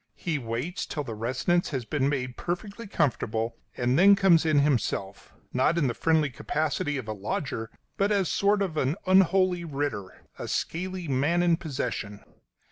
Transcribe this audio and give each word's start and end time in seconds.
He 0.15 0.39
waits 0.39 0.87
till 0.87 1.03
the 1.03 1.13
residence 1.13 1.69
has 1.69 1.85
been 1.85 2.09
made 2.09 2.35
perfectly 2.35 2.87
comfortable, 2.87 3.57
and 3.77 3.99
then 3.99 4.15
comes 4.15 4.47
in 4.47 4.57
himself; 4.57 5.31
not 5.53 5.77
in 5.77 5.85
the 5.85 5.93
friendly 5.93 6.31
capacity 6.31 6.97
of 6.97 7.07
a 7.07 7.13
lodger, 7.13 7.69
but 7.97 8.11
as 8.11 8.27
a 8.27 8.31
sort 8.31 8.63
of 8.63 8.77
unholy 8.77 9.63
writter 9.63 10.25
a 10.39 10.47
scaly 10.47 11.07
man 11.07 11.43
in 11.43 11.55
possession. 11.55 12.23